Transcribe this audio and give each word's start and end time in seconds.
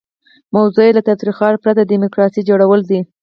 موضوع 0.55 0.83
یې 0.87 0.95
له 0.97 1.01
تاوتریخوالي 1.07 1.57
پرته 1.63 1.79
د 1.83 1.89
ډیموکراسۍ 1.91 2.41
جوړول 2.49 2.81
دي. 2.89 2.99